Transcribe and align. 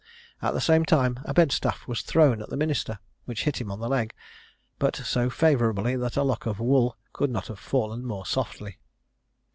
At 0.41 0.55
the 0.55 0.61
same 0.61 0.83
time, 0.83 1.19
a 1.25 1.33
bed 1.35 1.51
staff 1.51 1.87
was 1.87 2.01
thrown 2.01 2.41
at 2.41 2.49
the 2.49 2.57
minister, 2.57 2.97
which 3.25 3.43
hit 3.43 3.61
him 3.61 3.71
on 3.71 3.79
the 3.79 3.87
leg, 3.87 4.15
but 4.79 4.95
so 4.95 5.29
favourably, 5.29 5.95
that 5.95 6.17
a 6.17 6.23
lock 6.23 6.47
of 6.47 6.59
wool 6.59 6.97
could 7.13 7.29
not 7.29 7.45
have 7.49 7.59
fallen 7.59 8.03
more 8.03 8.25
softly." 8.25 8.79